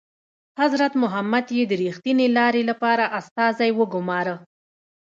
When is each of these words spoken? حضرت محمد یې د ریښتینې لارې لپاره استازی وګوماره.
حضرت 0.61 0.93
محمد 1.01 1.45
یې 1.57 1.63
د 1.67 1.73
ریښتینې 1.83 2.27
لارې 2.37 2.61
لپاره 2.69 3.05
استازی 3.19 3.69
وګوماره. 3.79 4.35